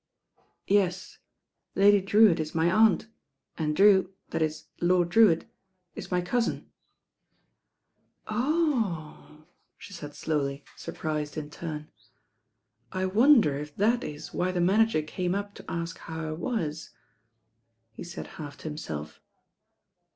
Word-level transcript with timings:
T^*^ 0.67 1.17
J^^^ 1.77 2.03
Drewitt 2.07 2.39
it 2.39 2.55
my 2.55 2.71
aunt, 2.71 3.05
and 3.55 3.75
Drew, 3.75 4.15
that 4.31 4.41
It, 4.41 4.63
Lord 4.79 5.09
Drewitt, 5.09 5.45
it 5.93 6.09
my 6.11 6.21
coutin," 6.21 6.65
•'Oooooohl" 8.25 9.45
the 9.77 9.93
taid 10.07 10.09
tlowly, 10.09 10.63
turprited 10.75 11.37
in 11.37 11.51
turn. 11.51 11.91
I 12.91 13.05
wonder 13.05 13.59
if 13.59 13.75
that 13.75 14.03
it 14.03 14.25
why 14.33 14.51
the 14.51 14.59
manager 14.59 15.03
came 15.03 15.35
up 15.35 15.53
to 15.53 15.63
atk 15.65 15.99
how 15.99 16.29
I 16.29 16.31
wat," 16.31 16.89
he 17.91 18.01
taid 18.03 18.25
half 18.25 18.57
to 18.57 18.71
himtelf. 18.71 19.19